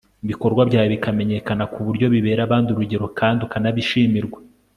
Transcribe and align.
ibikorwa 0.23 0.61
byawe 0.69 0.87
bikamenyekana 0.95 1.63
ku 1.73 1.79
buryo 1.87 2.05
bibera 2.13 2.41
abandi 2.47 2.67
urugero 2.71 3.05
kandi 3.19 3.39
ukanabishimirwa 3.47 4.39